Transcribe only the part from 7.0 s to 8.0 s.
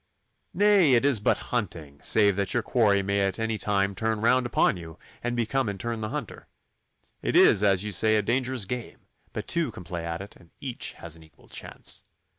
It is, as you